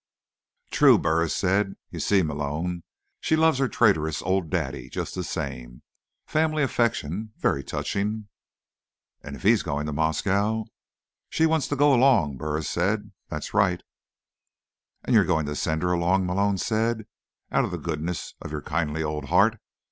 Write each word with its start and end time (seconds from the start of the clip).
"True," 0.71 0.97
Burris 0.97 1.35
said. 1.35 1.75
"You 1.91 1.99
see, 1.99 2.23
Malone, 2.23 2.81
she 3.19 3.35
loves 3.35 3.59
her 3.59 3.67
traitorous 3.69 4.23
old 4.23 4.49
daddy 4.49 4.89
just 4.89 5.13
the 5.13 5.23
same. 5.23 5.83
Family 6.25 6.63
affection. 6.63 7.33
Very 7.37 7.63
touching." 7.63 8.27
"And 9.21 9.35
if 9.35 9.43
he's 9.43 9.61
going 9.61 9.85
to 9.85 9.93
Moscow—" 9.93 10.65
"She 11.29 11.45
wants 11.45 11.67
to 11.67 11.75
go 11.75 11.93
along," 11.93 12.37
Burris 12.37 12.67
said. 12.67 13.11
"That's 13.29 13.53
right." 13.53 13.83
"And 15.03 15.13
you're 15.13 15.23
going 15.23 15.45
to 15.45 15.55
send 15.55 15.83
her 15.83 15.91
along," 15.91 16.25
Malone 16.25 16.57
said, 16.57 17.05
"out 17.51 17.63
of 17.63 17.69
the 17.69 17.77
goodness 17.77 18.33
of 18.41 18.51
your 18.51 18.63
kindly 18.63 19.03
old 19.03 19.25
heart. 19.25 19.59